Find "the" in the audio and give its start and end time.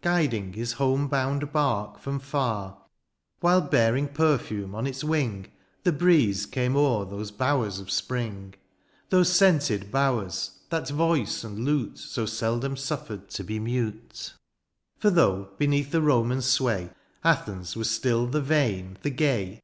5.84-5.92, 15.92-16.02, 18.26-18.42, 19.02-19.10